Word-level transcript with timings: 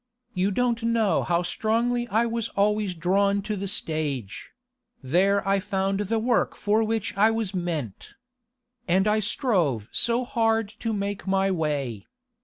You 0.33 0.49
don't 0.49 0.81
know 0.81 1.21
how 1.21 1.43
strongly 1.43 2.07
I 2.07 2.25
was 2.25 2.49
always 2.57 2.95
drawn 2.95 3.43
to 3.43 3.55
the 3.55 3.67
stage; 3.67 4.49
there 5.03 5.47
I 5.47 5.59
found 5.59 5.99
the 5.99 6.17
work 6.17 6.55
for 6.55 6.83
which 6.83 7.15
I 7.15 7.29
was 7.29 7.53
meant. 7.53 8.15
And 8.87 9.07
I 9.07 9.19
strove 9.19 9.89
so 9.91 10.25
hard 10.25 10.69
to 10.79 10.91
make 10.91 11.27
my 11.27 11.51
way. 11.51 12.07